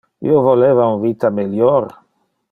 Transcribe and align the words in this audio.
Io 0.27 0.39
voleva 0.47 0.87
un 0.93 0.97
vita 1.03 1.31
melior. 1.41 1.91